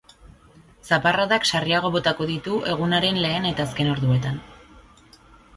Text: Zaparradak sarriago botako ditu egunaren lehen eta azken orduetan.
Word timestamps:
Zaparradak 0.95 1.45
sarriago 1.51 1.91
botako 1.97 2.27
ditu 2.31 2.57
egunaren 2.73 3.21
lehen 3.27 3.47
eta 3.53 3.69
azken 3.71 3.93
orduetan. 3.93 4.41